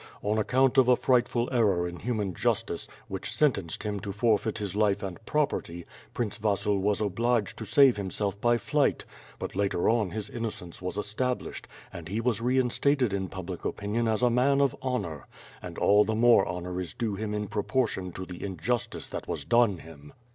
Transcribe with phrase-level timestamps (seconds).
[0.23, 4.75] On account of a frightful error in human justice, which sentenced him to forfeit his
[4.75, 5.85] life and property.
[6.15, 9.05] Prince Vasil was obliged to save himself by flight;
[9.37, 14.23] but later on his innocence was established, and he was reinstated in public opinion as
[14.23, 15.27] a man of honor;
[15.61, 19.45] and all the more honor is due him in proportion to the injustice that was
[19.45, 20.13] done him."